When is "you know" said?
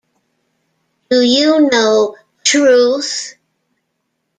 1.21-2.15